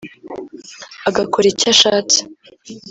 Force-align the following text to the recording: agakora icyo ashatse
agakora 1.09 1.45
icyo 1.51 1.67
ashatse 1.73 2.19